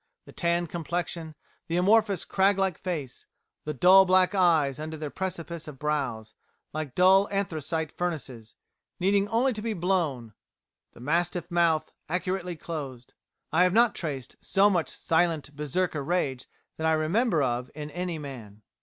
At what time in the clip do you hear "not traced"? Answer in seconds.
13.73-14.37